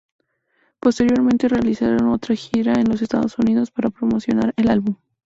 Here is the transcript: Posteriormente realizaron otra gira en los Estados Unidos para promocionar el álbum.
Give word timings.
Posteriormente 0.79 1.47
realizaron 1.47 2.09
otra 2.09 2.33
gira 2.35 2.73
en 2.73 2.89
los 2.89 3.03
Estados 3.03 3.37
Unidos 3.37 3.69
para 3.69 3.91
promocionar 3.91 4.51
el 4.57 4.71
álbum. 4.71 4.95